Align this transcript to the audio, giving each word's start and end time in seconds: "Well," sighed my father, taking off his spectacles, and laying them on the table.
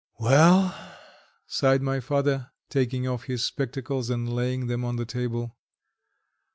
"Well," 0.19 0.73
sighed 1.45 1.83
my 1.83 1.99
father, 1.99 2.49
taking 2.71 3.07
off 3.07 3.25
his 3.25 3.45
spectacles, 3.45 4.09
and 4.09 4.27
laying 4.33 4.65
them 4.65 4.83
on 4.83 4.95
the 4.95 5.05
table. 5.05 5.59